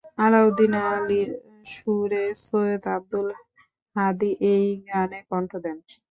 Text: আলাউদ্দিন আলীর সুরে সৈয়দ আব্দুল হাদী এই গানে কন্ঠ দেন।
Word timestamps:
আলাউদ্দিন 0.23 0.73
আলীর 0.87 1.29
সুরে 1.65 2.23
সৈয়দ 2.45 2.83
আব্দুল 2.95 3.27
হাদী 3.95 4.31
এই 4.51 4.65
গানে 4.87 5.19
কন্ঠ 5.31 5.51
দেন। 5.63 5.77